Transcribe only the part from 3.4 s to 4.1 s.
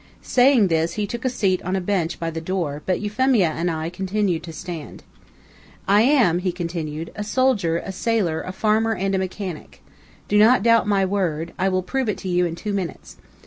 and I